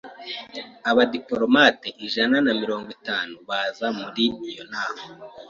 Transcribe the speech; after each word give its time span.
Abadipolomate 0.89 1.87
ijana 2.05 2.35
na 2.45 2.51
mirongo 2.61 2.87
itanu 2.97 3.35
baza 3.47 3.87
muri 3.99 4.23
iyo 4.49 4.63
nama. 4.73 5.01